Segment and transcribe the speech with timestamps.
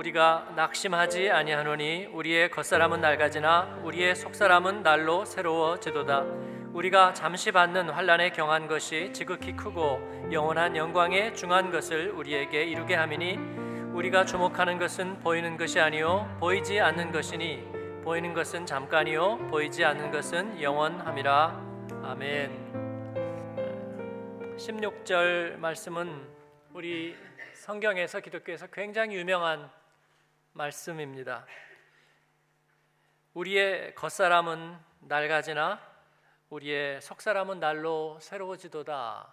[0.00, 6.24] 우리가 낙심하지 아니하노니 우리의 겉사람은 낡아지나 우리의 속사람은 날로 새로워지도다.
[6.72, 13.36] 우리가 잠시 받는 환란에 경한 것이 지극히 크고 영원한 영광에 중한 것을 우리에게 이루게 함이니
[13.92, 20.62] 우리가 주목하는 것은 보이는 것이 아니요 보이지 않는 것이니 보이는 것은 잠깐이요 보이지 않는 것은
[20.62, 21.60] 영원함이라.
[22.04, 22.70] 아멘.
[24.56, 26.26] 16절 말씀은
[26.72, 27.14] 우리
[27.52, 29.68] 성경에서 기독교에서 굉장히 유명한
[30.52, 31.46] 말씀입니다.
[33.34, 35.80] 우리의 겉사람은 낡아지나
[36.50, 39.32] 우리의 속사람은 날로 새로워지도다.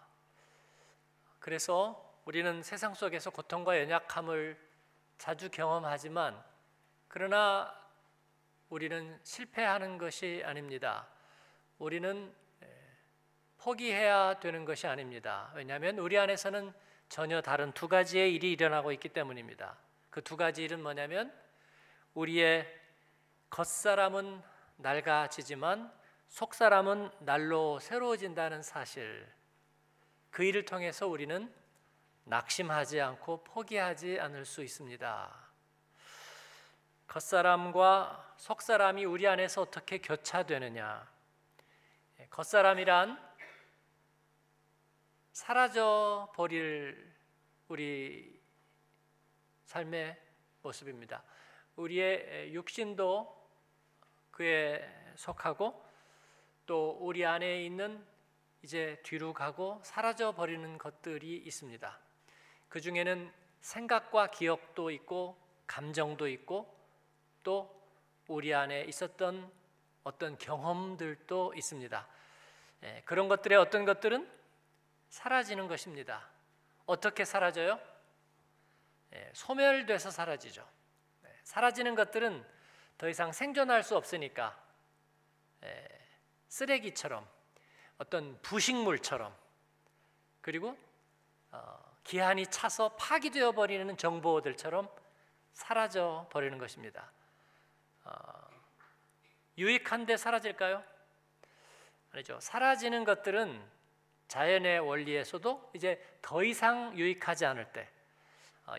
[1.40, 4.58] 그래서 우리는 세상 속에서 고통과 연약함을
[5.18, 6.44] 자주 경험하지만
[7.08, 7.74] 그러나
[8.70, 11.08] 우리는 실패하는 것이 아닙니다.
[11.80, 12.34] 우리는
[13.58, 15.52] 포기해야 되는 것이 아닙니다.
[15.56, 16.72] 왜냐하면 우리 안에서는
[17.10, 19.78] 전혀 다른 두 가지의 일이 일어나고 있기 때문입니다.
[20.18, 21.32] 그 두 가지 일은 뭐냐면
[22.16, 22.66] 우리의
[23.52, 24.42] 겉사람은
[24.78, 25.94] 낡아지지만
[26.28, 29.32] 속사람은 날로 새로워진다는 사실.
[30.32, 31.54] 그 일을 통해서 우리는
[32.24, 35.36] 낙심하지 않고 포기하지 않을 수 있습니다.
[37.08, 41.08] 겉사람과 속사람이 우리 안에서 어떻게 교차되느냐?
[42.32, 43.24] 겉사람이란
[45.32, 47.14] 사라져 버릴
[47.68, 48.37] 우리
[49.68, 50.18] 삶의
[50.62, 51.24] 모습입니다.
[51.76, 53.50] 우리의 육신도
[54.32, 54.82] 그에
[55.16, 55.86] 속하고
[56.66, 58.04] 또 우리 안에 있는
[58.64, 62.00] 이제 뒤로 가고 사라져 버리는 것들이 있습니다.
[62.70, 65.38] 그 중에는 생각과 기억도 있고
[65.68, 66.74] 감정도 있고
[67.44, 67.70] 또
[68.28, 69.52] 우리 안에 있었던
[70.04, 72.08] 어떤 경험들도 있습니다.
[72.84, 74.32] 예, 그런 것들의 어떤 것들은
[75.10, 76.30] 사라지는 것입니다.
[76.86, 77.97] 어떻게 사라져요?
[79.14, 80.68] 예, 소멸돼서 사라지죠.
[81.26, 82.46] 예, 사라지는 것들은
[82.98, 84.58] 더 이상 생존할 수 없으니까
[85.64, 85.88] 예,
[86.48, 87.28] 쓰레기처럼
[87.98, 89.36] 어떤 부식물처럼
[90.42, 90.78] 그리고
[91.52, 94.90] 어, 기한이 차서 파기되어 버리는 정보들처럼
[95.54, 97.12] 사라져 버리는 것입니다.
[98.06, 98.12] 어,
[99.58, 100.84] 유익한데 사라질까요?
[102.12, 102.40] 아니죠.
[102.40, 103.78] 사라지는 것들은
[104.28, 107.97] 자연의 원리에서도 이제 더 이상 유익하지 않을 때 어,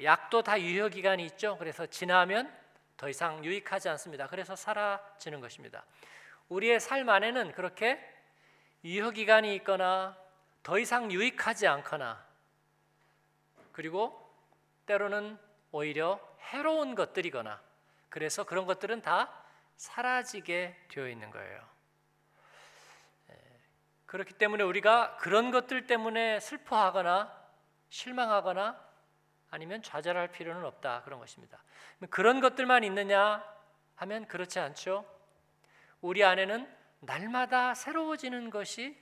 [0.03, 1.57] 약도 다 유효 기간이 있죠.
[1.59, 2.53] 그래서 지나면
[2.97, 4.27] 더 이상 유익하지 않습니다.
[4.27, 5.85] 그래서 사라지는 것입니다.
[6.49, 7.99] 우리의 삶 안에는 그렇게
[8.85, 10.17] 유효 기간이 있거나
[10.63, 12.27] 더 이상 유익하지 않거나
[13.73, 14.29] 그리고
[14.87, 15.39] 때로는
[15.71, 17.61] 오히려 해로운 것들이거나
[18.09, 19.33] 그래서 그런 것들은 다
[19.77, 21.69] 사라지게 되어 있는 거예요.
[24.07, 27.31] 그렇기 때문에 우리가 그런 것들 때문에 슬퍼하거나
[27.91, 28.88] 실망하거나
[29.51, 31.63] 아니면 좌절할 필요는 없다 그런 것입니다.
[32.11, 33.45] 그런 것들만 있느냐
[33.97, 35.05] 하면 그렇지 않죠.
[36.01, 36.69] 우리 안에는
[37.01, 38.97] 날마다 새로워지는 것이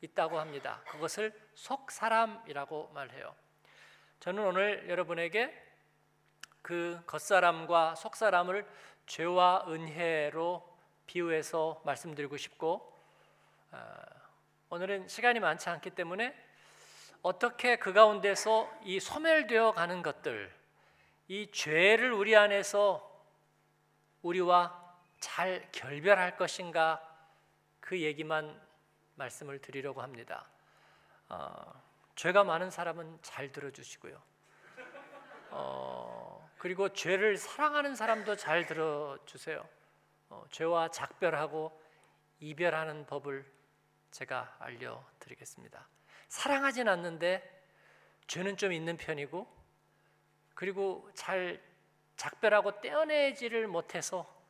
[0.00, 0.82] 있다고 합니다.
[0.88, 3.34] 그것을 속 사람이라고 말해요.
[4.20, 5.66] 저는 오늘 여러분에게
[6.62, 8.66] 그 겉사람과 속 사람을
[9.06, 10.68] 죄와 은혜로
[11.06, 12.96] 비유해서 말씀드리고 싶고
[13.72, 13.78] 어,
[14.68, 16.49] 오늘은 시간이 많지 않기 때문에
[17.22, 20.52] 어떻게 그 가운데서 이 소멸되어 가는 것들,
[21.28, 23.06] 이 죄를 우리 안에서
[24.22, 24.78] 우리와
[25.20, 27.00] 잘 결별할 것인가
[27.80, 28.60] 그 얘기만
[29.16, 30.48] 말씀을 드리려고 합니다.
[31.28, 31.82] 어,
[32.16, 34.20] 죄가 많은 사람은 잘 들어주시고요.
[35.50, 39.66] 어, 그리고 죄를 사랑하는 사람도 잘 들어주세요.
[40.30, 41.80] 어, 죄와 작별하고
[42.40, 43.44] 이별하는 법을
[44.10, 45.86] 제가 알려드리겠습니다.
[46.28, 47.42] 사랑하진 않는데
[48.26, 49.46] 죄는 좀 있는 편이고
[50.54, 51.60] 그리고 잘
[52.16, 54.40] 작별하고 떼어내지를 못해서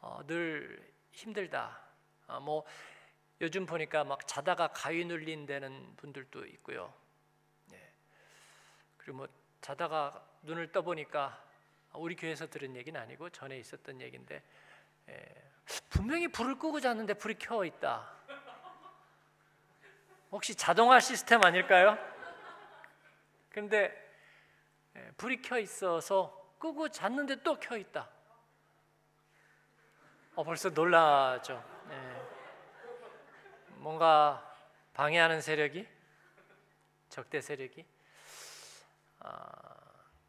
[0.00, 1.78] 어, 늘 힘들다.
[2.26, 2.64] 어, 뭐
[3.40, 6.92] 요즘 보니까 막 자다가 가위 눌린다는 분들도 있고요.
[7.66, 7.92] 네.
[8.96, 9.28] 그리고 뭐
[9.60, 11.42] 자다가 눈을 떠 보니까
[11.94, 14.42] 우리 교회에서 들은 얘기는 아니고 전에 있었던 얘기인데
[15.08, 15.50] 예,
[15.88, 18.19] 분명히 불을 끄고 잤는데 불이 켜 있다.
[20.30, 21.98] 혹시 자동화 시스템 아닐까요?
[23.50, 23.92] 근데
[24.96, 28.08] 예, 불이 켜 있어서 끄고 잤는데 또 켜 있다.
[30.36, 31.62] 어, 벌써 놀라죠.
[31.90, 32.22] 예.
[33.76, 34.46] 뭔가
[34.94, 35.86] 방해하는 세력이
[37.08, 37.84] 적대 세력이
[39.20, 39.40] 아,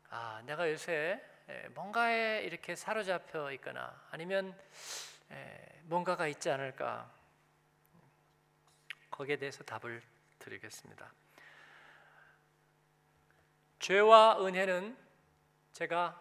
[0.09, 4.57] 아 내가 요새 예, 뭔가에 이렇게 사로잡혀 있거나 아니면
[5.83, 7.09] 뭔가가 있지 않을까
[9.21, 10.01] 거기에 대해서 답을
[10.39, 11.13] 드리겠습니다.
[13.77, 14.97] 죄와 은혜는
[15.73, 16.19] 제가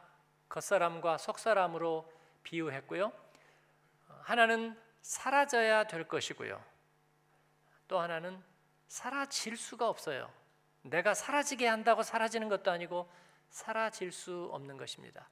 [0.50, 2.12] 겉사람과 속사람으로
[2.42, 3.10] 비유했고요.
[4.20, 6.62] 하나는 사라져야 될 것이고요.
[7.88, 8.42] 또 하나는
[8.88, 10.30] 사라질 수가 없어요.
[10.82, 13.10] 내가 사라지게 한다고 사라지는 것도 아니고
[13.48, 15.26] 사라질 수 없는 것입니다.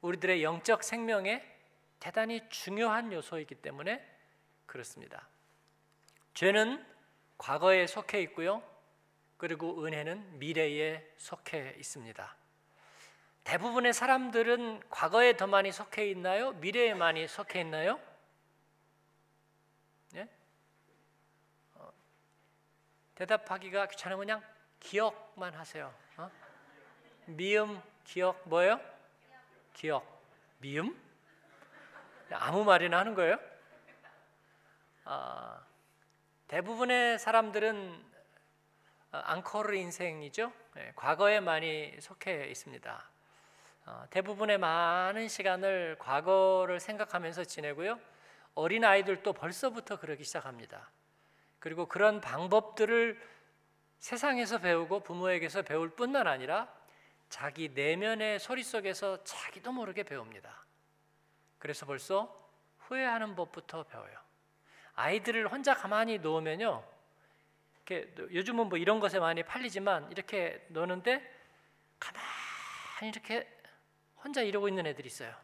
[0.00, 1.44] 우리들의 영적 생명에
[2.00, 4.04] 대단히 중요한 요소이기 때문에
[4.66, 5.28] 그렇습니다.
[6.34, 6.84] 죄는
[7.38, 8.62] 과거에 속해 있고요.
[9.36, 12.36] 그리고 은혜는 미래에 속해 있습니다.
[13.44, 16.52] 대부분의 사람들은 과거에 더 많이 속해 있나요?
[16.52, 17.98] 미래에 많이 속해 있나요?
[20.14, 20.28] 예?
[21.74, 21.90] 어,
[23.14, 24.42] 대답하기가 귀찮으면 그냥
[24.78, 25.94] 기억만 하세요.
[26.18, 26.30] 어?
[27.26, 28.80] 미음, 기억 뭐예요?
[29.72, 30.22] 기억,
[30.58, 31.00] 미음?
[32.30, 33.38] 아무 말이나 하는 거예요?
[35.04, 35.64] 아,
[36.50, 38.04] 대부분의 사람들은
[39.12, 40.52] 앙코르 인생이죠.
[40.74, 43.08] 네, 과거에 많이 속해 있습니다.
[43.86, 48.00] 어, 대부분의 많은 시간을 과거를 생각하면서 지내고요.
[48.56, 50.90] 어린 아이들도 벌써부터 그러기 시작합니다.
[51.60, 53.16] 그리고 그런 방법들을
[54.00, 56.66] 세상에서 배우고 부모에게서 배울 뿐만 아니라
[57.28, 60.64] 자기 내면의 소리 속에서 자기도 모르게 배웁니다.
[61.58, 62.36] 그래서 벌써
[62.78, 64.29] 후회하는 법부터 배워요.
[65.00, 66.84] 아이들을 혼자 가만히 놓으면요.
[67.86, 71.38] 이렇게 요즘은 뭐 이런 것에 많이 팔리지만 이렇게 노는데
[71.98, 73.48] 가만히 이렇게
[74.22, 75.34] 혼자 이러고 있는 애들이 있어요.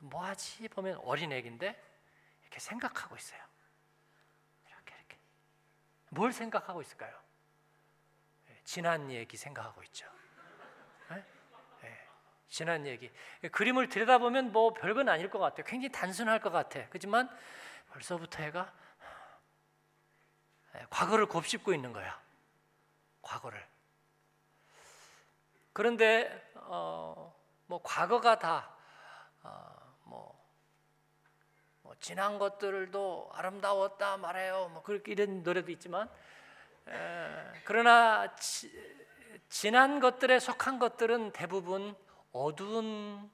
[0.00, 1.80] 뭐 하지 보면 어린 애인데
[2.42, 3.40] 이렇게 생각하고 있어요.
[4.66, 5.18] 이렇게 이렇게
[6.10, 7.14] 뭘 생각하고 있을까요?
[8.50, 10.06] 예, 지난 얘기 생각하고 있죠.
[11.10, 11.24] 네?
[11.82, 11.98] 네.
[12.48, 13.10] 지난 얘기
[13.52, 15.64] 그림을 들여다보면 뭐 별건 아닐 것 같아요.
[15.66, 16.88] 굉장히 단순할 것 같아.
[16.88, 17.28] 그렇지만
[17.98, 18.72] 벌써부터 애가
[20.76, 22.20] 예, 과거를 곱씹고 있는 거야.
[23.22, 23.66] 과거를.
[25.72, 27.34] 그런데 어,
[27.66, 28.70] 뭐 과거가 다
[29.42, 30.48] 어, 뭐,
[31.82, 34.68] 뭐, 지난 것들도 아름다웠다 말해요.
[34.68, 36.08] 뭐 그렇게 이런 노래도 있지만
[36.88, 38.70] 에, 그러나 지,
[39.48, 41.96] 지난 것들에 속한 것들은 대부분
[42.32, 43.28] 어두운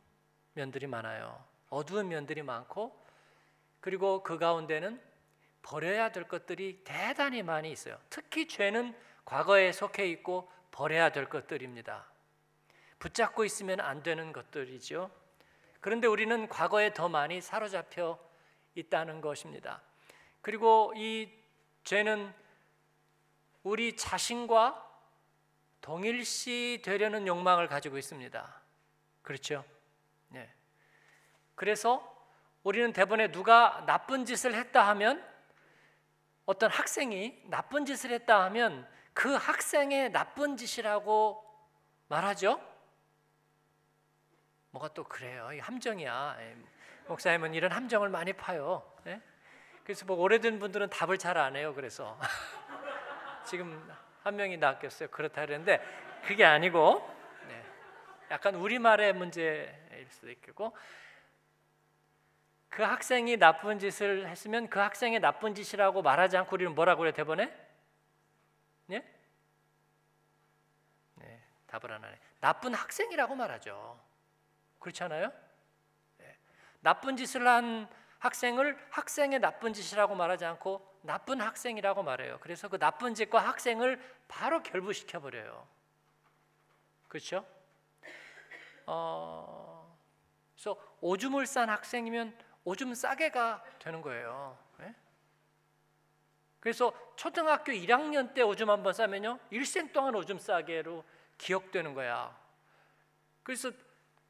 [0.54, 1.44] 면들이 많아요.
[1.68, 3.03] 어두운 면들이 많고
[3.84, 4.98] 그리고 그 가운데는
[5.60, 8.00] 버려야 될 것들이 대단히 많이 있어요.
[8.08, 8.96] 특히 죄는
[9.26, 12.06] 과거에 속해 있고 버려야 될 것들입니다.
[12.98, 15.10] 붙잡고 있으면 안 되는 것들이죠.
[15.82, 18.18] 그런데 우리는 과거에 더 많이 사로잡혀
[18.74, 19.82] 있다는 것입니다.
[20.40, 21.30] 그리고 이
[21.84, 22.32] 죄는
[23.64, 24.82] 우리 자신과
[25.82, 28.62] 동일시 되려는 욕망을 가지고 있습니다.
[29.20, 29.62] 그렇죠?
[30.28, 30.50] 네.
[31.54, 32.13] 그래서
[32.64, 35.22] 우리는 대부분에 누가 나쁜 짓을 했다 하면
[36.46, 41.44] 어떤 학생이 나쁜 짓을 했다 하면 그 학생의 나쁜 짓이라고
[42.08, 42.60] 말하죠.
[44.70, 45.52] 뭐가 또 그래요.
[45.52, 46.36] 이 함정이야.
[46.40, 46.56] 예,
[47.06, 48.82] 목사님은 이런 함정을 많이 파요.
[49.06, 49.20] 예?
[49.84, 51.74] 그래서 뭐 오래된 분들은 답을 잘 안 해요.
[51.74, 52.18] 그래서
[53.44, 53.88] 지금
[54.22, 55.10] 한 명이 낚였어요.
[55.10, 55.84] 그렇다 그랬는데
[56.24, 57.06] 그게 아니고
[57.46, 57.62] 네.
[58.30, 60.74] 약간 우리말의 문제일 수도 있고
[62.74, 67.56] 그 학생이 나쁜 짓을 했으면 그 학생의 나쁜 짓이라고 말하지 않고 우리는 뭐라고 그래 대번에?
[68.86, 69.08] 네?
[71.14, 72.18] 네, 답을 안 하네.
[72.40, 73.96] 나쁜 학생이라고 말하죠.
[74.80, 75.32] 그렇잖아요?
[76.18, 76.36] 네.
[76.80, 82.38] 나쁜 짓을 한 학생을 학생의 나쁜 짓이라고 말하지 않고 나쁜 학생이라고 말해요.
[82.40, 85.64] 그래서 그 나쁜 짓과 학생을 바로 결부시켜 버려요.
[87.06, 87.46] 그렇죠?
[88.86, 89.96] 어,
[90.56, 94.58] 그래서 오줌을 싼 학생이면 오줌 싸게가 되는 거예요.
[94.78, 94.94] 네?
[96.60, 101.04] 그래서 초등학교 1학년 때 오줌 한 번 싸면요 일생 동안 오줌 싸게로
[101.38, 102.34] 기억되는 거야.
[103.42, 103.70] 그래서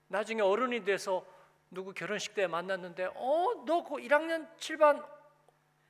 [0.09, 1.25] 나중에 어른이 돼서
[1.71, 5.07] 누구 결혼식 때 만났는데 어 너 그 1학년 7반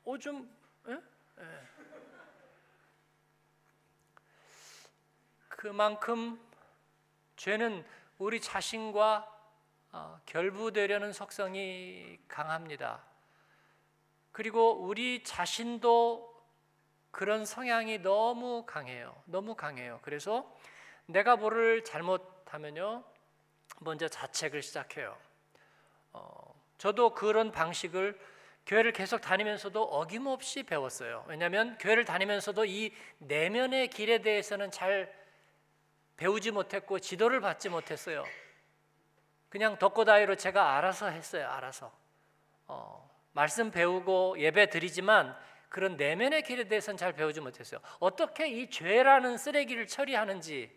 [0.04, 0.48] 오줌
[0.88, 0.92] 에?
[0.92, 0.98] 에.
[5.48, 6.38] 그만큼
[7.36, 7.84] 죄는
[8.18, 9.33] 우리 자신과 어,
[10.26, 13.02] 결부되려는 속성이 강합니다.
[14.32, 16.34] 그리고 우리 자신도
[17.10, 19.14] 그런 성향이 너무 강해요.
[19.26, 20.00] 너무 강해요.
[20.02, 20.52] 그래서
[21.06, 23.04] 내가 뭐를 잘못하면요,
[23.80, 25.16] 먼저 자책을 시작해요.
[26.12, 28.18] 어, 저도 그런 방식을
[28.66, 31.24] 교회를 계속 다니면서도 어김없이 배웠어요.
[31.28, 35.14] 왜냐하면 교회를 다니면서도 이 내면의 길에 대해서는 잘
[36.16, 38.24] 배우지 못했고 지도를 받지 못했어요.
[39.54, 41.48] 그냥 덕고다이로 제가 알아서 했어요.
[41.48, 41.92] 알아서
[42.66, 45.32] 어, 말씀 배우고 예배 드리지만
[45.68, 47.80] 그런 내면의 길에 대해서는 잘 배우지 못했어요.
[48.00, 50.76] 어떻게 이 죄라는 쓰레기를 처리하는지,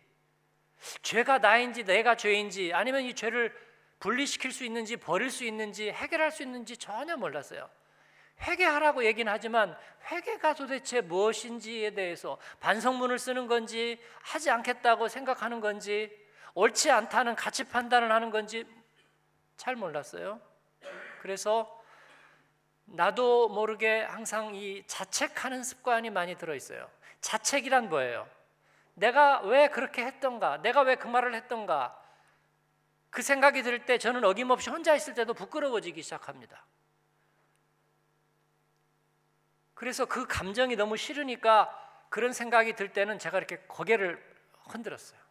[1.02, 3.52] 죄가 나인지 내가 죄인지 아니면 이 죄를
[3.98, 7.68] 분리시킬 수 있는지 버릴 수 있는지 해결할 수 있는지 전혀 몰랐어요.
[8.42, 9.76] 회개하라고 얘기는 하지만
[10.12, 16.27] 회개가 도대체 무엇인지에 대해서 반성문을 쓰는 건지 하지 않겠다고 생각하는 건지
[16.58, 18.66] 옳지 않다는 가치 판단을 하는 건지
[19.58, 20.42] 잘 몰랐어요.
[21.22, 21.72] 그래서
[22.86, 26.90] 나도 모르게 항상 이 자책하는 습관이 많이 들어 있어요.
[27.22, 28.28] 자책이란 뭐예요?
[28.96, 30.58] 내가 왜 그렇게 했던가?
[30.64, 31.96] 내가 왜 그 말을 했던가?
[33.12, 36.66] 그 생각이 들 때 저는 어김없이 혼자 있을 때도 부끄러워지기 시작합니다.
[39.76, 41.70] 그래서 그 감정이 너무 싫으니까
[42.10, 44.20] 그런 생각이 들 때는 제가 이렇게 고개를
[44.70, 45.27] 흔들었어요.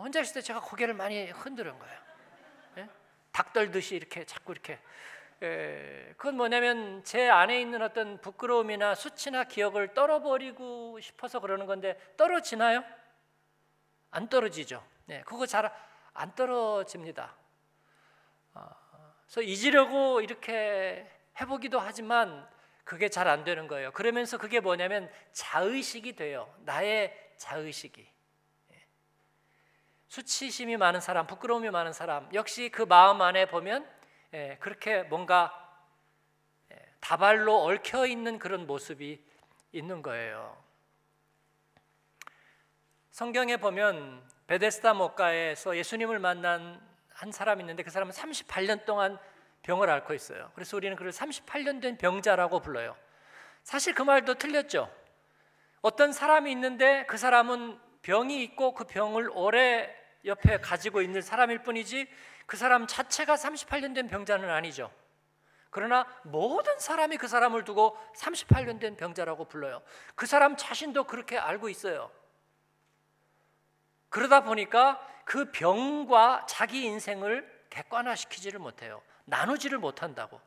[0.00, 1.98] 혼자 있을 때 제가 고개를 많이 흔드는 거예요.
[2.78, 2.88] 예?
[3.32, 4.78] 닭 떨듯이 이렇게 자꾸 이렇게.
[5.42, 12.84] 예, 그건 뭐냐면 제 안에 있는 어떤 부끄러움이나 수치나 기억을 떨어버리고 싶어서 그러는 건데 떨어지나요?
[14.10, 14.84] 안 떨어지죠.
[15.06, 15.70] 네, 그거 잘
[16.12, 17.34] 안 떨어집니다.
[18.54, 18.68] 어,
[19.24, 22.48] 그래서 잊으려고 이렇게 해보기도 하지만
[22.84, 23.92] 그게 잘 안 되는 거예요.
[23.92, 26.52] 그러면서 그게 뭐냐면 자의식이 돼요.
[26.60, 28.06] 나의 자의식이.
[30.10, 30.14] 예.
[30.14, 33.88] 수치심이 많은 사람, 부끄러움이 많은 사람, 역시 그 마음 안에 보면
[34.34, 35.52] 예, 그렇게 뭔가
[36.72, 39.24] 예, 다발로 얽혀 있는 그런 모습이
[39.72, 40.56] 있는 거예요.
[43.12, 46.80] 성경에 보면 베데스다 목가에서 예수님을 만난
[47.12, 49.18] 한 사람이 있는데 그 사람은 38년 동안
[49.62, 50.50] 병을 앓고 있어요.
[50.54, 52.96] 그래서 우리는 그를 38년 된 병자라고 불러요.
[53.62, 54.90] 사실 그 말도 틀렸죠.
[55.82, 62.08] 어떤 사람이 있는데 그 사람은 병이 있고 그 병을 오래 옆에 가지고 있는 사람일 뿐이지
[62.46, 64.92] 그 사람 자체가 38년 된 병자는 아니죠.
[65.70, 69.82] 그러나 모든 사람이 그 사람을 두고 38년 된 병자라고 불러요.
[70.16, 72.10] 그 사람 자신도 그렇게 알고 있어요.
[74.08, 79.00] 그러다 보니까 그 병과 자기 인생을 객관화시키지를 못해요.
[79.26, 80.40] 나누지를 못한다고.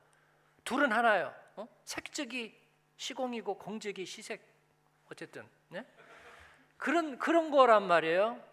[0.65, 1.34] 둘은 하나요.
[1.56, 1.68] 어?
[1.86, 2.60] 색적이
[2.98, 4.42] 시공이고 공적이 시색.
[5.10, 5.86] 어쨌든 네?
[6.77, 8.52] 그런 그런 거란 말이에요.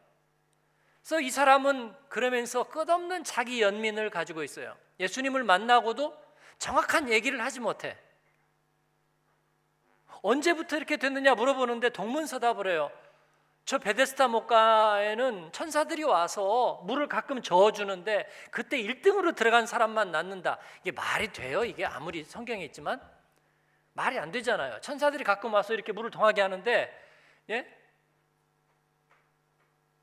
[1.03, 4.77] 그래서 이 사람은 그러면서 끝없는 자기 연민을 가지고 있어요.
[5.01, 6.17] 예수님을 만나고도
[6.59, 7.97] 정확한 얘기를 하지 못해.
[10.23, 12.93] 언제부터 이렇게 됐느냐 물어보는데 동문서답을 해요.
[13.65, 20.59] 저 베데스타 목가에는 천사들이 와서 물을 가끔 저어주는데 그때 1등으로 들어간 사람만 낳는다.
[20.83, 21.65] 이게 말이 돼요?
[21.65, 23.01] 이게 아무리 성경에 있지만
[23.93, 24.81] 말이 안 되잖아요.
[24.81, 27.07] 천사들이 가끔 와서 이렇게 물을 동하게 하는데
[27.51, 27.80] 예?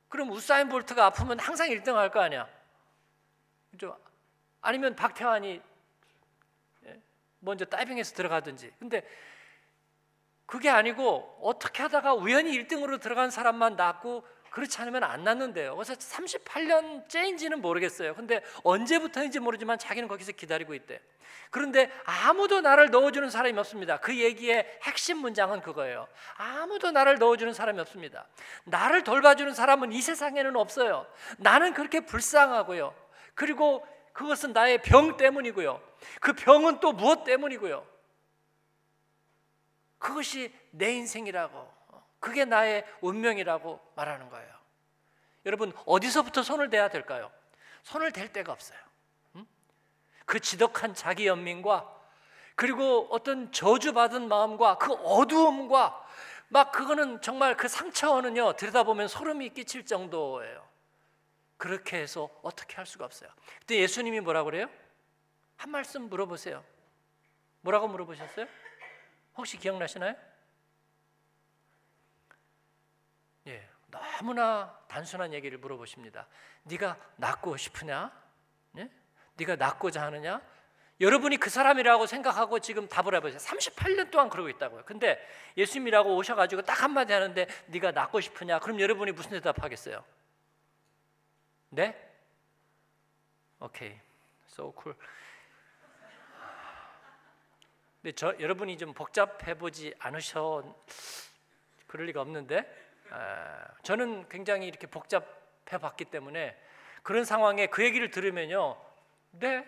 [0.10, 2.48] 그럼 우사인 볼트가 아프면 항상 1등 할 거 아니야.
[3.72, 3.98] 그죠?
[4.62, 5.62] 아니면 박태환이
[6.86, 7.02] 예?
[7.40, 8.74] 먼저 다이빙해서 들어가든지.
[8.80, 9.08] 근데
[10.46, 14.26] 그게 아니고 어떻게 하다가 우연히 1등으로 들어간 사람만 낳고
[14.58, 15.76] 그렇지 않으면 안 낳는데요.
[15.76, 18.16] 그래서 38년째인지는 모르겠어요.
[18.16, 21.00] 근데 언제부터인지 모르지만 자기는 거기서 기다리고 있대.
[21.52, 24.00] 그런데 아무도 나를 넣어주는 사람이 없습니다.
[24.00, 26.08] 그 얘기의 핵심 문장은 그거예요.
[26.38, 28.26] 아무도 나를 넣어주는 사람이 없습니다.
[28.64, 31.06] 나를 돌봐주는 사람은 이 세상에는 없어요.
[31.38, 32.96] 나는 그렇게 불쌍하고요.
[33.36, 35.80] 그리고 그것은 나의 병 때문이고요.
[36.20, 37.86] 그 병은 또 무엇 때문이고요.
[40.00, 41.77] 그것이 내 인생이라고
[42.20, 44.58] 그게 나의 운명이라고 말하는 거예요.
[45.46, 47.32] 여러분 어디서부터 손을 대야 될까요?
[47.84, 48.80] 손을 댈 데가 없어요.
[50.26, 51.96] 그 지독한 자기 연민과
[52.56, 56.06] 그리고 어떤 저주받은 마음과 그 어두움과
[56.50, 60.68] 막 그거는 정말 그 상처는요 들여다보면 소름이 끼칠 정도예요.
[61.56, 63.30] 그렇게 해서 어떻게 할 수가 없어요.
[63.60, 64.70] 그때 예수님이 뭐라 그래요?
[65.56, 66.64] 한 말씀 물어보세요.
[67.62, 68.48] 뭐라고 물어보셨어요?
[69.36, 70.16] 혹시 기억나시나요?
[73.48, 73.68] 예,
[74.18, 76.28] 너무나 단순한 얘기를 물어보십니다.
[76.64, 78.12] 네가 낫고 싶으냐?
[78.78, 78.90] 예?
[79.36, 80.42] 네가 낫고자 하느냐?
[81.00, 83.38] 여러분이 그 사람이라고 생각하고 지금 답을 해보세요.
[83.38, 84.84] 38년 동안 그러고 있다고요.
[84.86, 85.24] 근데
[85.56, 88.58] 예수님이라고 오셔가지고 딱 한마디 하는데 네가 낫고 싶으냐?
[88.60, 90.04] 그럼 여러분이 무슨 대답하겠어요?
[91.70, 91.96] 네?
[93.60, 94.00] 오케이.
[94.48, 94.98] So cool.
[98.02, 100.76] 근데 저 여러분이 좀 복잡해 보지 않으셔
[101.86, 102.87] 그럴 리가 없는데 아,
[103.84, 106.58] 저는 굉장히 이렇게 복잡해 봤기 때문에
[107.04, 108.78] 그런 상황에 그 얘기를 들으면요,
[109.32, 109.66] 네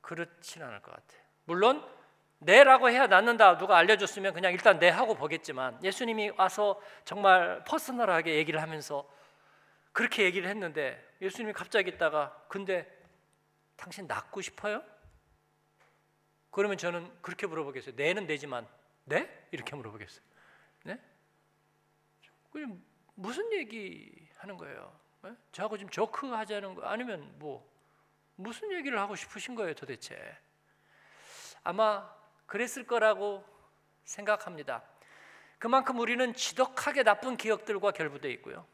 [0.00, 1.20] 그렇진 않을 것 같아요.
[1.44, 1.86] 물론
[2.38, 8.62] 네라고 해야 낫는다 누가 알려줬으면 그냥 일단 네 하고 보겠지만 예수님이 와서 정말 퍼스널하게 얘기를
[8.62, 9.08] 하면서
[9.92, 12.86] 그렇게 얘기를 했는데 예수님이 갑자기 있다가 근데
[13.76, 14.82] 당신 낫고 싶어요?
[16.50, 17.94] 그러면 저는 그렇게 물어보겠어요.
[17.96, 18.66] 네는 네지만
[19.04, 19.28] 네?
[19.50, 20.24] 이렇게 물어보겠어요.
[22.54, 22.66] 네?
[23.14, 24.98] 무슨 얘기 하는 거예요?
[25.26, 25.34] 예?
[25.52, 27.68] 저하고 지금 조크 하자는 거 아니면 뭐
[28.36, 30.16] 무슨 얘기를 하고 싶으신 거예요 도대체?
[31.64, 32.08] 아마
[32.46, 33.44] 그랬을 거라고
[34.04, 34.82] 생각합니다.
[35.58, 38.66] 그만큼 우리는 지독하게 나쁜 기억들과 결부되어 있고요.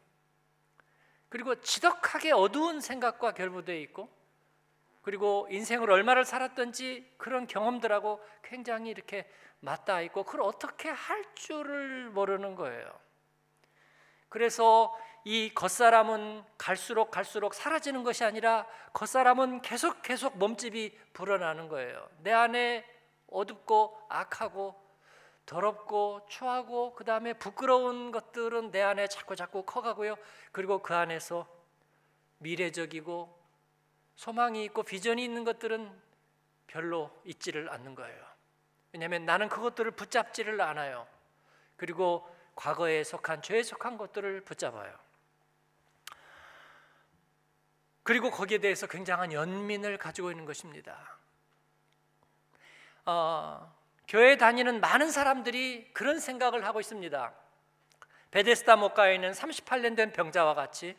[1.29, 4.09] 그리고 지독하게 어두운 생각과 결부되어 있고
[5.03, 9.29] 그리고 인생을 얼마를 살았던지 그런 경험들하고 굉장히 이렇게
[9.61, 13.04] 맞닿아 있고 그걸 어떻게 할 줄을 모르는 거예요.
[14.35, 22.09] 그래서 이 겉사람은 갈수록 갈수록 사라지는 것이 아니라 겉사람은 계속 계속 몸집이 불어나는 거예요.
[22.19, 22.85] 내 안에
[23.29, 24.75] 어둡고 악하고
[25.47, 30.17] 더럽고 추하고 그 다음에 부끄러운 것들은 내 안에 자꾸 자꾸 커가고요.
[30.51, 31.47] 그리고 그 안에서
[32.39, 33.39] 미래적이고
[34.17, 35.93] 소망이 있고 비전이 있는 것들은
[36.67, 38.21] 별로 있지를 않는 거예요.
[38.91, 41.07] 왜냐하면 나는 그것들을 붙잡지를 않아요.
[41.77, 44.95] 그리고 과거에 속한 죄에 속한 것들을 붙잡아요.
[48.03, 51.17] 그리고 거기에 대해서 굉장한 연민을 가지고 있는 것입니다.
[53.07, 53.75] 어,
[54.07, 57.33] 교회 다니는 많은 사람들이 그런 생각을 하고 있습니다.
[58.31, 60.97] 베데스다 목가에 있는 38년 된 병자와 같이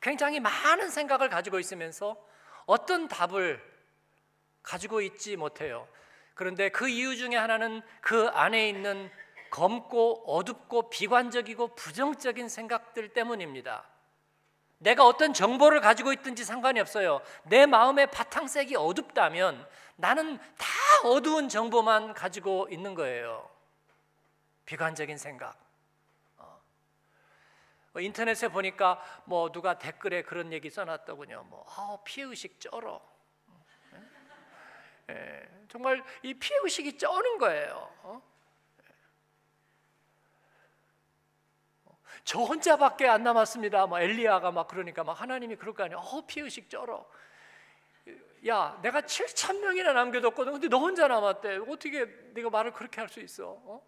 [0.00, 2.16] 굉장히 많은 생각을 가지고 있으면서
[2.66, 3.62] 어떤 답을
[4.62, 5.88] 가지고 있지 못해요.
[6.34, 9.10] 그런데 그 이유 중에 하나는 그 안에 있는
[9.52, 13.84] 검고 어둡고 비관적이고 부정적인 생각들 때문입니다.
[14.78, 17.20] 내가 어떤 정보를 가지고 있든지 상관이 없어요.
[17.44, 20.66] 내 마음의 바탕색이 어둡다면 나는 다
[21.04, 23.48] 어두운 정보만 가지고 있는 거예요.
[24.64, 25.54] 비관적인 생각.
[26.38, 26.58] 어.
[27.92, 31.44] 뭐 인터넷에 보니까 뭐 누가 댓글에 그런 얘기 써놨더군요.
[31.50, 33.02] 뭐 아, 피해 의식 쩔어.
[35.10, 38.31] 예, 정말 이 피해 의식이 쩌는 거예요.
[42.24, 43.86] 저 혼자밖에 안 남았습니다.
[43.86, 45.98] 뭐 엘리야가 막 그러니까 막 하나님이 그럴 거 아니야.
[45.98, 47.06] 어, 피의식 쩔어.
[48.46, 50.52] 야, 내가 7천 명이나 남겨뒀거든.
[50.52, 51.58] 근데 너 혼자 남았대.
[51.68, 53.44] 어떻게 네가 말을 그렇게 할 수 있어?
[53.64, 53.82] 어?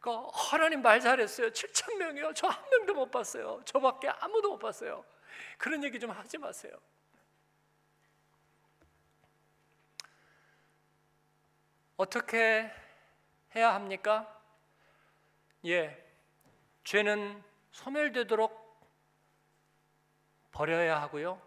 [0.00, 1.50] 그러니까 하나님 말 잘했어요.
[1.50, 2.34] 7천 명이요.
[2.34, 3.60] 저 한 명도 못 봤어요.
[3.64, 5.04] 저밖에 아무도 못 봤어요.
[5.58, 6.72] 그런 얘기 좀 하지 마세요.
[11.96, 12.70] 어떻게
[13.54, 14.32] 해야 합니까?
[15.64, 16.05] 예,
[16.86, 18.64] 죄는 소멸되도록
[20.52, 21.42] 버려야 하고요.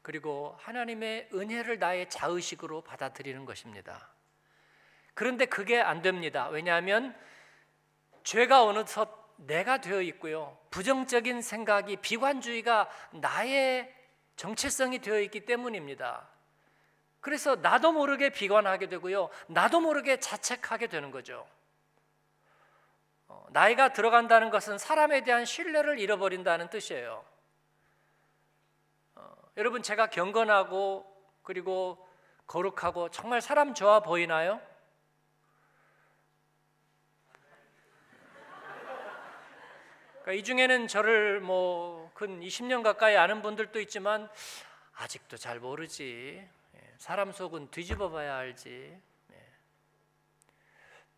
[0.00, 4.08] 그리고 하나님의 은혜를 나의 자의식으로 받아들이는 것입니다.
[5.14, 6.48] 그런데 그게 안 됩니다.
[6.50, 7.18] 왜냐하면
[8.22, 10.56] 죄가 어느덧 내가 되어 있고요.
[10.70, 13.92] 부정적인 생각이 비관주의가 나의
[14.36, 16.28] 정체성이 되어 있기 때문입니다.
[17.20, 19.30] 그래서 나도 모르게 비관하게 되고요.
[19.48, 21.44] 나도 모르게 자책하게 되는 거죠.
[23.28, 27.24] 어, 나이가 들어간다는 것은 사람에 대한 신뢰를 잃어버린다는 뜻이에요.
[29.14, 31.04] 어, 여러분 제가 경건하고
[31.42, 32.06] 그리고
[32.46, 34.60] 거룩하고 정말 사람 좋아 보이나요?
[40.22, 44.30] 그러니까 이 중에는 저를 뭐 근 20년 가까이 아는 분들도 있지만
[44.94, 46.48] 아직도 잘 모르지.
[46.74, 48.98] 예, 사람 속은 뒤집어 봐야 알지.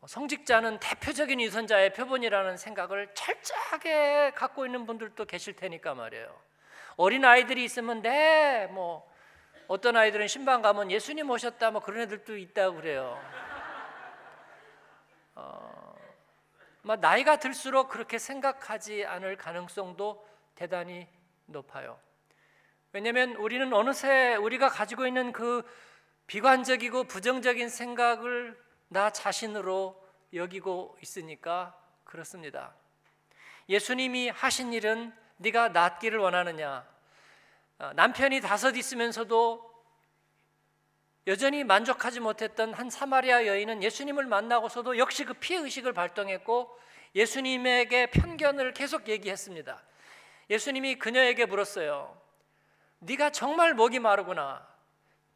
[0.06, 6.34] 성직자는 대표적인 유선자의 표본이라는 생각을 철저하게 갖고 있는 분들도 계실 테니까 말이에요.
[6.96, 9.08] 어린 아이들이 있으면 네, 뭐
[9.66, 13.20] 어떤 아이들은 신방 가면 예수님 오셨다 뭐 그런 애들도 있다고 그래요.
[15.34, 15.94] 어,
[17.00, 21.06] 나이가 들수록 그렇게 생각하지 않을 가능성도 대단히
[21.46, 21.98] 높아요.
[22.92, 25.62] 왜냐하면 우리는 어느새 우리가 가지고 있는 그
[26.26, 32.74] 비관적이고 부정적인 생각을 나 자신으로 여기고 있으니까 그렇습니다.
[33.68, 36.86] 예수님이 하신 일은 네가 낫기를 원하느냐?
[37.78, 39.68] 어, 남편이 다섯 있으면서도
[41.26, 46.76] 여전히 만족하지 못했던 한 사마리아 여인은 예수님을 만나고서도 역시 그 피해 의식을 발동했고
[47.14, 49.82] 예수님에게 편견을 계속 얘기했습니다.
[50.48, 52.18] 예수님이 그녀에게 물었어요.
[53.00, 54.66] 네가 정말 목이 마르구나.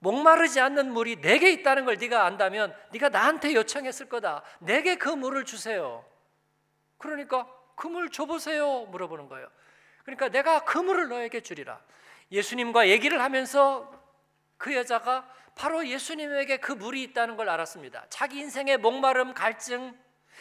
[0.03, 4.43] 목마르지 않는 물이 내게 있다는 걸 네가 안다면 네가 나한테 요청했을 거다.
[4.59, 6.05] 내게 그 물을 주세요.
[6.99, 8.87] 그러니까 그 물 줘보세요.
[8.87, 9.49] 물어보는 거예요.
[10.05, 11.81] 그러니까 내가 그 물을 너에게 주리라.
[12.33, 13.93] 예수님과 얘기를 하면서
[14.57, 18.07] 그 여자가 바로 예수님에게 그 물이 있다는 걸 알았습니다.
[18.09, 19.97] 자기 인생의 목마름, 갈증,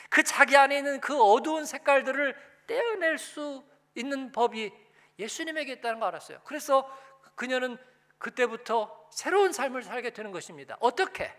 [0.09, 4.71] 그 자기 안에 있는 그 어두운 색깔들을 떼어낼 수 있는 법이
[5.19, 6.39] 예수님에게 있다는 걸 알았어요.
[6.45, 6.89] 그래서
[7.35, 7.77] 그녀는
[8.21, 10.77] 그때부터 새로운 삶을 살게 되는 것입니다.
[10.79, 11.33] 어떻게?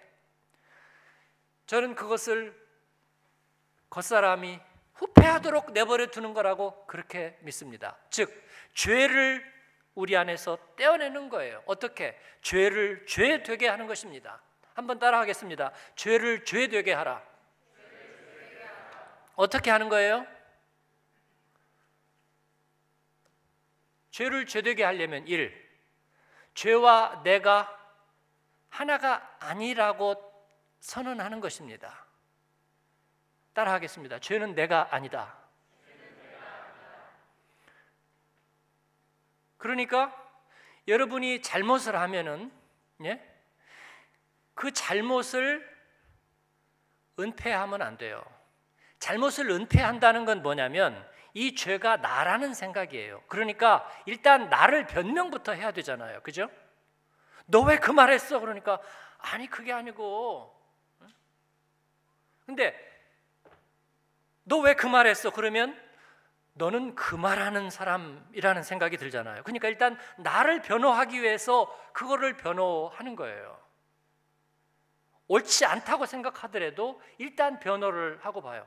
[1.67, 2.61] 저는 그것을
[3.89, 4.61] 겉사람이
[4.95, 7.97] 후패하도록 내버려 두는 거라고 그렇게 믿습니다.
[8.11, 8.31] 즉
[8.75, 9.51] 죄를
[9.95, 11.63] 우리 안에서 떼어내는 거예요.
[11.67, 12.19] 어떻게?
[12.43, 14.43] 죄를 죄 되게 하는 것입니다.
[14.75, 15.73] 한번 따라 하겠습니다.
[15.95, 17.23] 죄를 죄 되게 하라.
[19.37, 20.27] 어떻게 하는 거예요?
[24.11, 25.62] 죄를 죄되게 하려면 1.
[26.55, 27.79] 죄와 내가
[28.69, 30.33] 하나가 아니라고
[30.81, 32.07] 선언하는 것입니다.
[33.53, 34.19] 따라 하겠습니다.
[34.19, 35.37] 죄는 내가 아니다.
[39.59, 40.13] 그러니까
[40.89, 42.51] 여러분이 잘못을 하면은
[43.05, 43.23] 예?
[44.55, 45.71] 그 잘못을
[47.19, 48.25] 은폐하면 안 돼요.
[48.99, 53.23] 잘못을 은폐한다는 건 뭐냐면 이 죄가 나라는 생각이에요.
[53.29, 56.21] 그러니까 일단 나를 변명부터 해야 되잖아요.
[56.23, 56.51] 그죠?
[57.47, 58.39] 너 왜 그 말했어?
[58.41, 58.81] 그러니까
[59.19, 60.55] 아니 그게 아니고
[62.47, 62.75] 근데
[64.45, 65.31] 너 왜 그 말했어?
[65.31, 65.81] 그러면
[66.55, 69.43] 너는 그 말하는 사람이라는 생각이 들잖아요.
[69.45, 73.59] 그러니까 일단 나를 변호하기 위해서 그거를 변호하는 거예요.
[75.29, 78.67] 옳지 않다고 생각하더라도 일단 변호를 하고 봐요.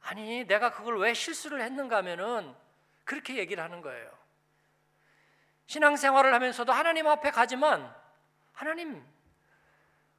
[0.00, 2.54] 아니, 내가 그걸 왜 실수를 했는가 하면은
[3.04, 4.10] 그렇게 얘기를 하는 거예요.
[5.66, 7.94] 신앙생활을 하면서도 하나님 앞에 가지만
[8.52, 9.04] 하나님,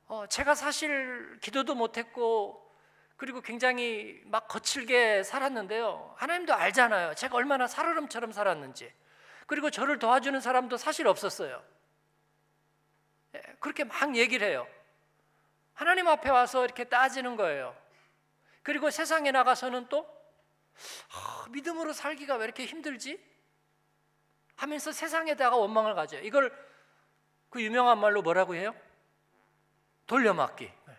[0.08, 2.70] 어, 제가 사실 기도도 못했고
[3.18, 6.13] 그리고 굉장히 막 거칠게 살았는데요.
[6.18, 7.15] 하나님도 알잖아요.
[7.15, 8.94] 제가 얼마나 살얼음처럼 살았는지.
[9.46, 11.62] 그리고 저를 도와주는 사람도 사실 없었어요.
[13.36, 14.68] 예, 그렇게 막 얘기를 해요.
[15.74, 17.76] 하나님 앞에 와서 이렇게 따지는 거예요.
[18.63, 20.08] 그리고 세상에 나가서는 또
[21.13, 23.19] 아, 믿음으로 살기가 왜 이렇게 힘들지?
[24.56, 26.22] 하면서 세상에다가 원망을 가져요.
[26.22, 26.52] 이걸
[27.50, 28.76] 그 유명한 말로 뭐라고 해요?
[30.08, 30.65] 돌려막기.
[30.88, 30.93] 네.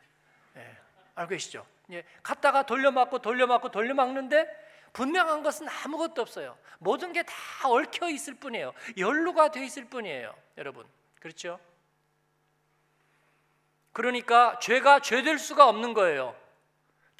[0.55, 0.77] 네.
[1.14, 1.66] 알고 계시죠?
[1.92, 6.59] 예, 갔다가 돌려막고 돌려막고 돌려막는데 분명한 것은 아무것도 없어요.
[6.79, 7.33] 모든 게 다
[7.68, 8.73] 얽혀 있을 뿐이에요.
[8.99, 10.35] 연루가 돼 있을 뿐이에요.
[10.59, 10.87] 여러분.
[11.20, 11.61] 그렇죠?
[13.92, 16.35] 그러니까 죄가 죄 될 수가 없는 거예요.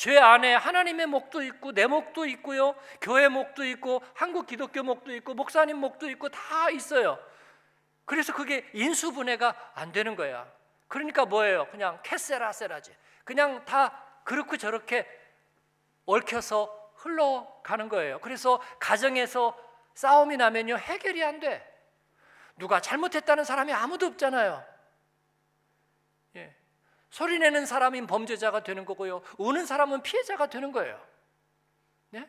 [0.01, 2.75] 죄 안에 하나님의 목도 있고 내 목도 있고요.
[3.03, 7.19] 교회 목도 있고 한국 기독교 목도 있고 목사님 목도 있고 다 있어요.
[8.07, 10.51] 그래서 그게 인수분해가 안 되는 거야.
[10.89, 11.69] 그러니까 뭐예요?
[11.71, 12.97] 그냥 que sera sera지.
[13.25, 13.93] 그냥 다
[14.25, 15.07] 그렇고 저렇게
[16.07, 18.21] 얽혀서 흘러가는 거예요.
[18.21, 19.55] 그래서 가정에서
[19.93, 21.63] 싸움이 나면요 해결이 안 돼.
[22.57, 24.65] 누가 잘못했다는 사람이 아무도 없잖아요.
[27.11, 27.15] 예.
[27.15, 29.23] 소리 내는 사람이 범죄자가 되는 거고요.
[29.39, 31.05] 우는 사람은 피해자가 되는 거예요.
[32.15, 32.29] 예?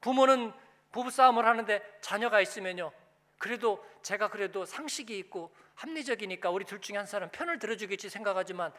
[0.00, 0.52] 부모는
[0.92, 2.92] 부부싸움을 하는데 자녀가 있으면요.
[3.38, 8.72] 그래도 제가 그래도 상식이 있고 합리적이니까 우리 둘 중에 한 사람 편을 들어주겠지 생각하지만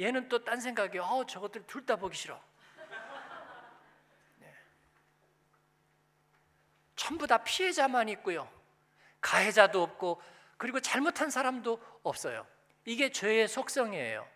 [0.00, 2.40] 얘는 또 딴 생각이 어 저것들 둘 다 보기 싫어.
[4.38, 4.52] 네.
[6.96, 8.50] 전부 다 피해자만 있고요.
[9.20, 10.20] 가해자도 없고
[10.60, 12.46] 그리고 잘못한 사람도 없어요.
[12.84, 14.28] 이게 죄의 속성이에요.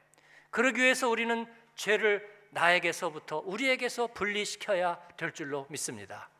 [0.49, 6.31] 그러기 위해서 우리는 죄를 나에게서부터 우리에게서 분리시켜야 될 줄로 믿습니다.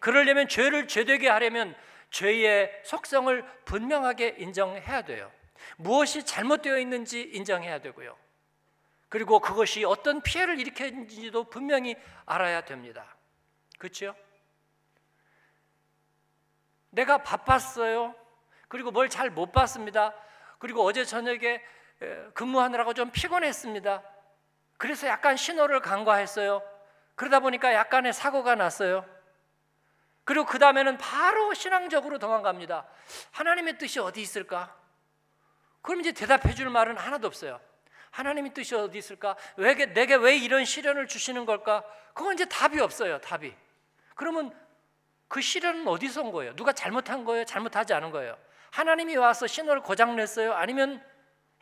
[0.00, 1.76] 그러려면 죄를 죄되게 하려면
[2.10, 5.30] 죄의 속성을 분명하게 인정해야 돼요.
[5.76, 8.18] 무엇이 잘못되어 있는지 인정해야 되고요.
[9.08, 11.94] 그리고 그것이 어떤 피해를 일으켰는지도 분명히
[12.26, 13.14] 알아야 됩니다.
[13.78, 14.16] 그렇죠?
[16.90, 18.19] 내가 바빴어요.
[18.70, 20.14] 그리고 뭘 잘 못 봤습니다.
[20.58, 21.60] 그리고 어제 저녁에
[22.34, 24.02] 근무하느라고 좀 피곤했습니다.
[24.78, 26.62] 그래서 약간 신호를 간과했어요.
[27.16, 29.04] 그러다 보니까 약간의 사고가 났어요.
[30.24, 32.86] 그리고 그 다음에는 바로 신앙적으로 도망갑니다.
[33.32, 34.74] 하나님의 뜻이 어디 있을까?
[35.82, 37.60] 그럼 이제 대답해 줄 말은 하나도 없어요.
[38.12, 39.36] 하나님의 뜻이 어디 있을까?
[39.56, 41.84] 왜, 내게 왜 이런 시련을 주시는 걸까?
[42.14, 43.18] 그건 이제 답이 없어요.
[43.20, 43.52] 답이.
[44.14, 44.56] 그러면
[45.26, 46.54] 그 시련은 어디서 온 거예요?
[46.54, 47.44] 누가 잘못한 거예요?
[47.44, 48.36] 잘못하지 않은 거예요?
[48.70, 50.54] 하나님이 와서 신호를 고장 냈어요?
[50.54, 51.04] 아니면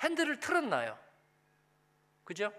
[0.01, 0.99] 핸들을 틀었나요?
[2.25, 2.53] 그죠?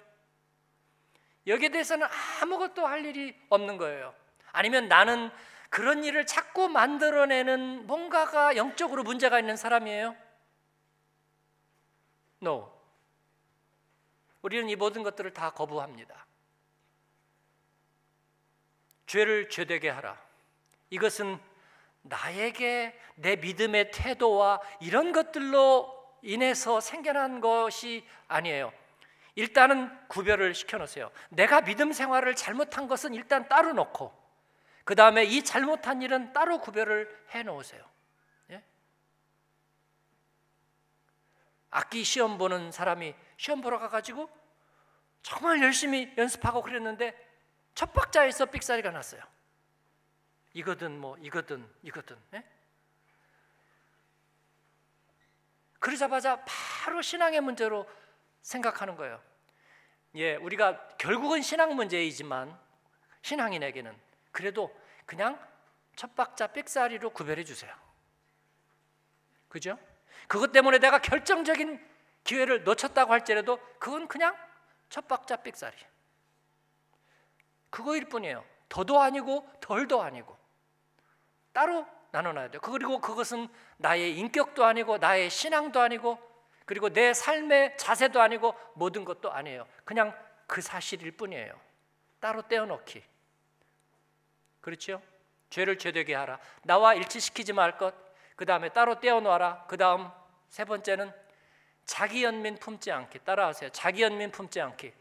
[1.48, 2.08] 여기에 대해서는
[2.42, 4.14] 아무것도 할 일이 없는 거예요.
[4.52, 5.32] 아니면 나는
[5.70, 10.16] 그런 일을 자꾸 만들어내는 뭔가가 영적으로 문제가 있는 사람이에요?
[12.42, 12.72] No.
[14.42, 16.26] 우리는 이 모든 것들을 다 거부합니다.
[19.06, 20.20] 죄를 죄되게 하라.
[20.90, 21.40] 이것은
[22.02, 28.72] 나에게 내 믿음의 태도와 이런 것들로 인해서 생겨난 것이 아니에요.
[29.36, 31.12] 일단은 구별을 시켜 놓으세요.
[31.30, 34.14] 내가 믿음 생활을 잘못한 것은 일단 따로 놓고
[34.84, 37.84] 그 다음에 이 잘못한 일은 따로 구별을 해 놓으세요.
[38.52, 38.64] 예?
[41.70, 44.30] 악기 시험 보는 사람이 시험 보러 가가지고
[45.22, 47.16] 정말 열심히 연습하고 그랬는데
[47.76, 49.22] 첫 박자에서 삑사리가 났어요.
[50.54, 52.18] 이거든 뭐 이거든 이거든.
[52.34, 52.44] 예?
[55.80, 57.88] 그러자마자 바로 신앙의 문제로
[58.42, 59.22] 생각하는 거예요.
[60.16, 62.58] 예, 우리가 결국은 신앙 문제이지만
[63.22, 63.96] 신앙인에게는
[64.32, 65.40] 그래도 그냥
[65.96, 67.74] 첫 박자 삑사리로 구별해 주세요.
[69.48, 69.78] 그죠?
[70.28, 71.86] 그것 때문에 내가 결정적인
[72.24, 74.36] 기회를 놓쳤다고 할지라도 그건 그냥
[74.90, 75.76] 첫 박자 삑사리.
[77.70, 78.44] 그거일 뿐이에요.
[78.68, 80.39] 더도 아니고 덜도 아니고
[81.54, 82.62] 따로 나눠놔야 돼요.
[82.62, 86.18] 그리고 그것은 나의 인격도 아니고 나의 신앙도 아니고
[86.66, 89.68] 그리고 내 삶의 자세도 아니고 모든 것도 아니에요.
[89.86, 91.60] 그냥 그 사실일 뿐이에요.
[92.20, 93.04] 따로 떼어놓기.
[94.62, 95.02] 그렇죠?
[95.50, 96.40] 죄를 죄되게 하라.
[96.64, 97.96] 나와 일치시키지 말 것.
[98.36, 99.66] 그 다음에 따로 떼어놓아라.
[99.68, 100.10] 그 다음
[100.48, 101.12] 세 번째는
[101.86, 103.20] 자기 연민 품지 않기.
[103.20, 103.72] 따라하세요.
[103.72, 104.94] 자기 연민 품지 않기.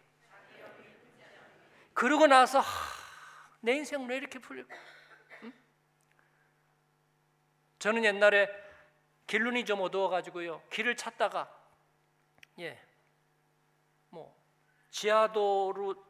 [1.92, 2.64] 그러고 나서 하,
[3.60, 4.64] 내 인생 왜 이렇게 풀려?
[7.78, 7.80] 응?
[7.80, 8.48] 저는 옛날에
[9.26, 11.54] 길눈이 좀 어두워가지고요 길을 찾다가
[12.60, 12.78] 예,
[14.10, 14.34] 뭐
[14.90, 16.08] 지하도로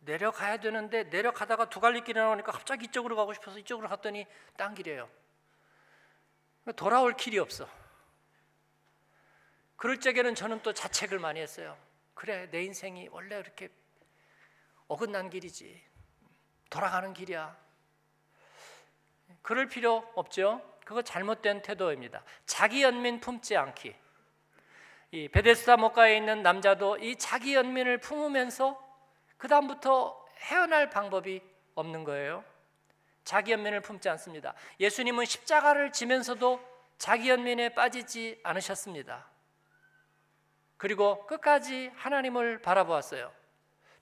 [0.00, 5.08] 내려가야 되는데 내려가다가 두 갈림길이 나오니까 갑자기 이쪽으로 가고 싶어서 이쪽으로 갔더니 딴 길이에요.
[6.76, 7.68] 돌아올 길이 없어.
[9.76, 11.76] 그럴 적에는 저는 또 자책을 많이 했어요.
[12.14, 13.68] 그래 내 인생이 원래 이렇게
[14.88, 15.84] 어긋난 길이지.
[16.70, 17.56] 돌아가는 길이야.
[19.46, 20.60] 그럴 필요 없죠.
[20.84, 22.24] 그거 잘못된 태도입니다.
[22.46, 23.94] 자기 연민 품지 않기.
[25.12, 28.76] 이 베데스다 목가에 있는 남자도 이 자기 연민을 품으면서
[29.36, 31.40] 그 다음부터 헤어날 방법이
[31.76, 32.44] 없는 거예요.
[33.22, 34.52] 자기 연민을 품지 않습니다.
[34.80, 36.60] 예수님은 십자가를 지면서도
[36.98, 39.30] 자기 연민에 빠지지 않으셨습니다.
[40.76, 43.32] 그리고 끝까지 하나님을 바라보았어요.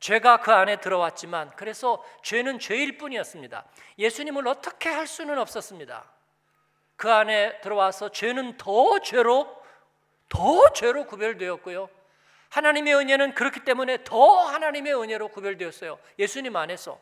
[0.05, 3.65] 죄가 그 안에 들어왔지만 그래서 죄는 죄일 뿐이었습니다.
[3.99, 6.05] 예수님을 어떻게 할 수는 없었습니다.
[6.97, 9.65] 그 안에 들어와서 죄는 더 죄로
[10.29, 11.89] 더 죄로 구별되었고요.
[12.51, 15.99] 하나님의 은혜는 그렇기 때문에 더 하나님의 은혜로 구별되었어요.
[16.19, 17.01] 예수님 안에서.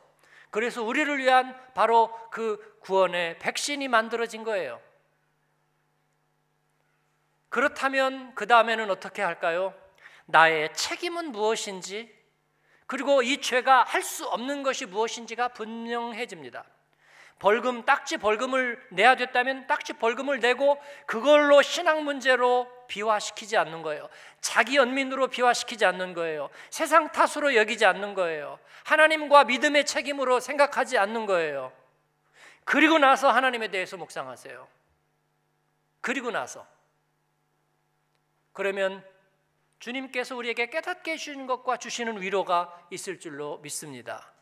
[0.51, 4.81] 그래서 우리를 위한 바로 그 구원의 백신이 만들어진 거예요.
[7.49, 9.75] 그렇다면 그 다음에는 어떻게 할까요?
[10.27, 12.22] 나의 책임은 무엇인지
[12.87, 16.65] 그리고 이 죄가 할 수 없는 것이 무엇인지가 분명해집니다.
[17.39, 24.09] 벌금 딱지 벌금을 내야 됐다면 딱지 벌금을 내고 그걸로 신앙 문제로 비화시키지 않는 거예요.
[24.41, 26.51] 자기 연민으로 비화시키지 않는 거예요.
[26.71, 28.61] 세상 탓으로 여기지 않는 거예요.
[28.85, 31.73] 하나님과 믿음의 책임으로 생각하지 않는 거예요.
[32.65, 34.69] 그리고 나서 하나님에 대해서 묵상하세요.
[36.01, 36.65] 그리고 나서
[38.53, 39.05] 그러면
[39.83, 44.33] 주님께서 우리에게 깨닫게 해주시는 것과 주시는 위로가 있을 줄로 믿습니다.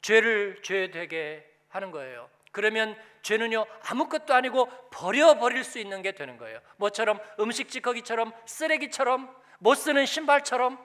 [0.00, 2.30] 죄를 죄되게 하는 거예요.
[2.52, 6.58] 그러면 죄는요 아무것도 아니고 버려버릴 수 있는 게 되는 거예요.
[6.78, 10.78] 뭐처럼 음식 찌꺼기처럼 쓰레기처럼 못 쓰는 신발처럼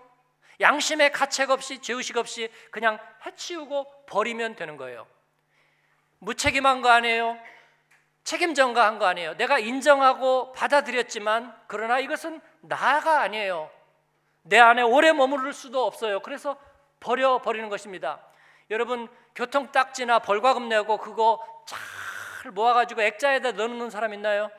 [0.60, 5.08] 양심의 가책 없이 죄의식 없이 그냥 해치우고 버리면 되는 거예요.
[6.20, 7.40] 무책임한 거 아니에요.
[8.24, 9.36] 책임 전가한 거 아니에요.
[9.38, 13.70] 내가 인정하고 받아들였지만 그러나 이것은 나가 아니에요.
[14.44, 16.20] 내 안에 오래 머무를 수도 없어요.
[16.22, 16.56] 그래서
[17.00, 18.22] 버려 버리는 것입니다.
[18.70, 24.50] 여러분 교통 딱지나 벌과금 내고 그거 잘 모아가지고 액자에다 넣는 사람 있나요?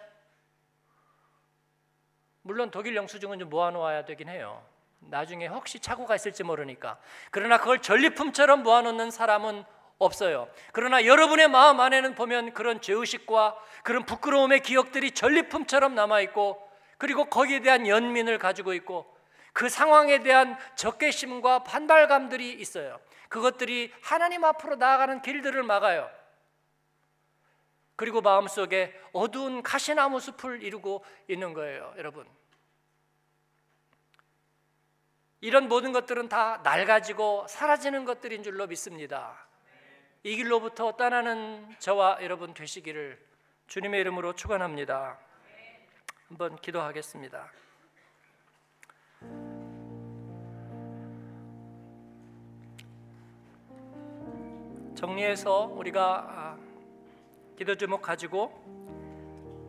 [2.42, 4.62] 물론 독일 영수증은 좀 모아놓아야 되긴 해요.
[4.98, 6.98] 나중에 혹시 착오가 있을지 모르니까.
[7.30, 9.64] 그러나 그걸 전리품처럼 모아놓는 사람은
[10.04, 10.48] 없어요.
[10.72, 16.62] 그러나 여러분의 마음 안에는 보면 그런 죄의식과 그런 부끄러움의 기억들이 전리품처럼 남아 있고
[16.98, 19.12] 그리고 거기에 대한 연민을 가지고 있고
[19.52, 23.00] 그 상황에 대한 적개심과 반발감들이 있어요.
[23.28, 26.10] 그것들이 하나님 앞으로 나아가는 길들을 막아요.
[27.96, 32.26] 그리고 마음속에 어두운 가시나무 숲을 이루고 있는 거예요, 여러분.
[35.40, 39.46] 이런 모든 것들은 다 낡아지고 사라지는 것들인 줄로 믿습니다.
[40.24, 43.18] 이 길로부터 떠나는 저와 여러분 되시기를
[43.66, 45.18] 주님의 이름으로 축원합니다.
[46.28, 47.50] 한번 기도하겠습니다.
[54.94, 56.58] 정리해서 우리가 아,
[57.58, 58.52] 기도 제목 가지고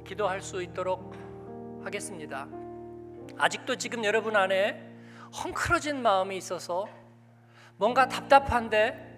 [0.05, 1.15] 기도할 수 있도록
[1.83, 2.47] 하겠습니다.
[3.39, 4.87] 아직도 지금 여러분 안에
[5.33, 6.87] 헝클어진 마음이 있어서
[7.77, 9.12] 뭔가 답답한데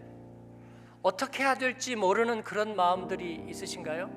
[1.05, 4.09] 어떻게 해야 될지 모르는 그런 마음들이 있으신가요?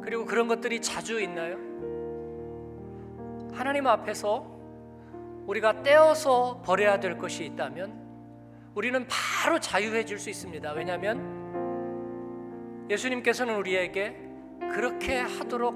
[0.00, 1.56] 그리고 그런 것들이 자주 있나요?
[3.52, 4.46] 하나님 앞에서
[5.48, 8.00] 우리가 떼어서 버려야 될 것이 있다면
[8.76, 10.72] 우리는 바로 자유해질 수 있습니다.
[10.74, 14.16] 왜냐하면 예수님께서는 우리에게
[14.72, 15.74] 그렇게 하도록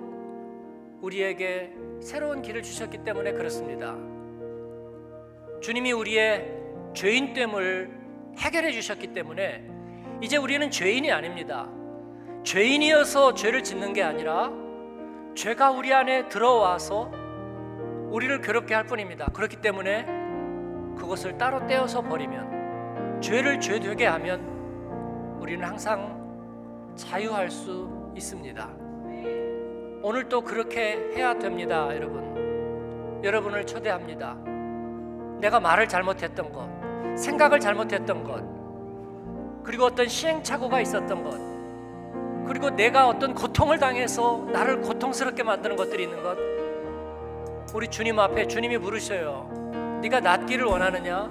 [1.03, 3.97] 우리에게 새로운 길을 주셨기 때문에 그렇습니다.
[5.61, 6.63] 주님이 우리의
[6.95, 7.91] 죄인됨을
[8.39, 9.78] 해결해 주셨기 때문에
[10.21, 11.69] 이제 우리는 죄인이 아닙니다.
[12.43, 14.51] 죄인이어서 죄를 짓는 게 아니라
[15.35, 17.11] 죄가 우리 안에 들어와서
[18.11, 19.27] 우리를 괴롭게 할 뿐입니다.
[19.27, 20.07] 그렇기 때문에
[20.97, 26.19] 그것을 따로 떼어서 버리면 죄를 죄되게 하면 우리는 항상
[26.97, 28.69] 자유할 수 있습니다.
[30.03, 33.21] 오늘 또 그렇게 해야 됩니다, 여러분.
[33.23, 34.37] 여러분을 초대합니다.
[35.41, 36.69] 내가 말을 잘못했던 것,
[37.17, 38.58] 생각을 잘못했던 것,
[39.69, 46.23] 그리고 어떤 시행착오가 있었던 것, 그리고 내가 어떤 고통을 당해서 나를 고통스럽게 만드는 것들이 있는
[46.23, 46.39] 것,
[47.75, 49.99] 우리 주님 앞에 주님이 물으셔요.
[50.01, 51.29] 네가 낫기를 원하느냐?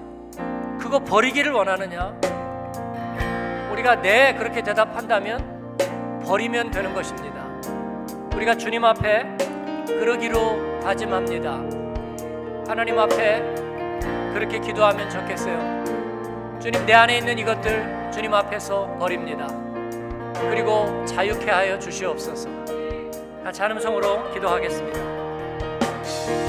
[0.79, 2.15] 그거 버리기를 원하느냐?
[3.71, 7.43] 우리가 네 그렇게 대답한다면 버리면 되는 것입니다.
[8.35, 9.35] 우리가 주님 앞에
[9.87, 11.53] 그러기로 다짐합니다.
[12.67, 13.55] 하나님 앞에
[14.31, 16.59] 그렇게 기도하면 좋겠어요.
[16.59, 19.47] 주님 내 안에 있는 이것들 주님 앞에서 버립니다.
[20.49, 22.49] 그리고 자유케 하여 주시옵소서.
[23.43, 26.46] 같이 한음성으로 기도하겠습니다.